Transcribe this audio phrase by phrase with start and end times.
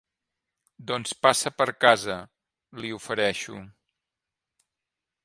[0.91, 2.17] Doncs passa per casa
[2.79, 3.61] —li ofereixo—.